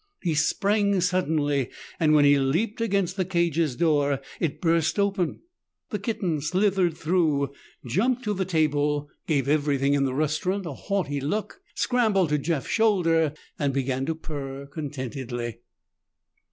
He 0.23 0.33
sprang 0.33 0.99
suddenly, 0.99 1.69
and 1.99 2.15
when 2.15 2.25
he 2.25 2.39
leaped 2.39 2.81
against 2.81 3.17
the 3.17 3.23
cage's 3.23 3.75
door, 3.75 4.19
it 4.39 4.59
burst 4.59 4.97
open. 4.97 5.41
The 5.91 5.99
kitten 5.99 6.41
slithered 6.41 6.97
through, 6.97 7.51
jumped 7.85 8.23
to 8.23 8.33
the 8.33 8.43
table, 8.43 9.11
gave 9.27 9.47
everything 9.47 9.93
in 9.93 10.05
the 10.05 10.15
restaurant 10.15 10.65
a 10.65 10.73
haughty 10.73 11.21
look, 11.21 11.61
scrambled 11.75 12.29
to 12.29 12.39
Jeff's 12.39 12.71
shoulder 12.71 13.35
and 13.59 13.75
began 13.75 14.07
to 14.07 14.15
purr 14.15 14.65
contentedly. 14.65 15.59